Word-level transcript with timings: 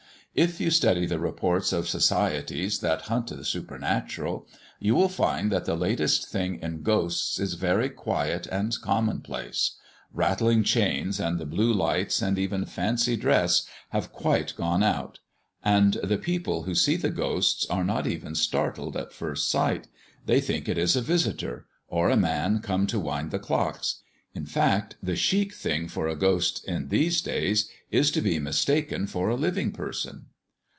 If 0.33 0.61
you 0.61 0.71
study 0.71 1.05
the 1.05 1.19
reports 1.19 1.73
of 1.73 1.89
societies 1.89 2.79
that 2.79 3.01
hunt 3.11 3.27
the 3.27 3.43
supernatural, 3.43 4.47
you 4.79 4.95
will 4.95 5.09
find 5.09 5.51
that 5.51 5.65
the 5.65 5.75
latest 5.75 6.29
thing 6.29 6.57
in 6.61 6.83
ghosts 6.83 7.37
is 7.37 7.55
very 7.55 7.89
quiet 7.89 8.47
and 8.47 8.73
commonplace. 8.81 9.75
Rattling 10.13 10.63
chains 10.63 11.19
and 11.19 11.37
blue 11.49 11.73
lights, 11.73 12.21
and 12.21 12.39
even 12.39 12.63
fancy 12.63 13.17
dress, 13.17 13.63
have 13.89 14.13
quite 14.13 14.55
gone 14.55 14.83
out. 14.83 15.19
And 15.65 15.95
the 16.01 16.17
people 16.17 16.63
who 16.63 16.75
see 16.75 16.95
the 16.95 17.09
ghosts 17.09 17.65
are 17.69 17.83
not 17.83 18.07
even 18.07 18.33
startled 18.33 18.95
at 18.95 19.11
first 19.11 19.49
sight; 19.51 19.89
they 20.27 20.39
think 20.39 20.69
it 20.69 20.77
is 20.77 20.95
a 20.95 21.01
visitor, 21.01 21.65
or 21.89 22.09
a 22.09 22.15
man 22.15 22.59
come 22.59 22.87
to 22.87 23.01
wind 23.01 23.31
the 23.31 23.37
clocks. 23.37 23.97
In 24.33 24.45
fact, 24.45 24.95
the 25.03 25.17
chic 25.17 25.53
thing 25.53 25.89
for 25.89 26.07
a 26.07 26.15
ghost 26.15 26.63
in 26.65 26.87
these 26.87 27.19
days 27.21 27.67
is 27.91 28.09
to 28.11 28.21
be 28.21 28.39
mistaken 28.39 29.05
for 29.05 29.27
a 29.27 29.35
living 29.35 29.73
person." 29.73 30.27